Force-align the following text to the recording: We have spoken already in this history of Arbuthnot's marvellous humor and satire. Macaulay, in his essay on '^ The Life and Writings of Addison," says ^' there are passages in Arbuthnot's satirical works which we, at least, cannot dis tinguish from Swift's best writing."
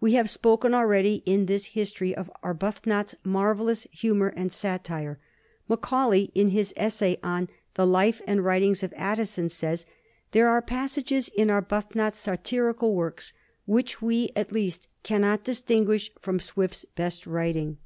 We 0.00 0.14
have 0.14 0.30
spoken 0.30 0.72
already 0.72 1.22
in 1.26 1.44
this 1.44 1.66
history 1.66 2.14
of 2.16 2.30
Arbuthnot's 2.42 3.14
marvellous 3.24 3.86
humor 3.92 4.28
and 4.28 4.50
satire. 4.50 5.18
Macaulay, 5.68 6.30
in 6.34 6.48
his 6.48 6.72
essay 6.78 7.18
on 7.22 7.46
'^ 7.48 7.50
The 7.74 7.86
Life 7.86 8.22
and 8.26 8.42
Writings 8.42 8.82
of 8.82 8.94
Addison," 8.96 9.50
says 9.50 9.82
^' 9.84 9.86
there 10.32 10.48
are 10.48 10.62
passages 10.62 11.28
in 11.28 11.50
Arbuthnot's 11.50 12.16
satirical 12.18 12.94
works 12.94 13.34
which 13.66 14.00
we, 14.00 14.30
at 14.34 14.50
least, 14.50 14.88
cannot 15.02 15.44
dis 15.44 15.60
tinguish 15.60 16.08
from 16.22 16.40
Swift's 16.40 16.86
best 16.94 17.26
writing." 17.26 17.76